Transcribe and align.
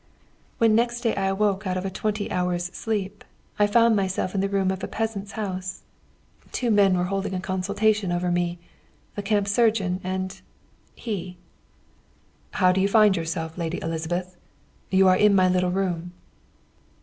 "When 0.57 0.73
next 0.73 1.01
day 1.01 1.15
I 1.15 1.27
awoke 1.27 1.67
out 1.67 1.77
of 1.77 1.85
a 1.85 1.91
twenty 1.91 2.31
hours' 2.31 2.71
sleep, 2.73 3.23
I 3.59 3.67
found 3.67 3.95
myself 3.95 4.33
in 4.33 4.41
the 4.41 4.49
room 4.49 4.71
of 4.71 4.83
a 4.83 4.87
peasant's 4.87 5.33
house. 5.33 5.83
Two 6.51 6.71
men 6.71 6.97
were 6.97 7.03
holding 7.03 7.35
a 7.35 7.39
consultation 7.39 8.11
over 8.11 8.31
me 8.31 8.57
the 9.13 9.21
camp 9.21 9.47
surgeon 9.47 10.01
and 10.03 10.41
'he.' 10.95 11.37
'How 12.49 12.71
do 12.71 12.81
you 12.81 12.87
find 12.87 13.15
yourself, 13.15 13.59
lady 13.59 13.79
Elizabeth? 13.83 14.35
You 14.89 15.07
are 15.07 15.15
in 15.15 15.35
my 15.35 15.47
little 15.47 15.69
room.' 15.71 16.13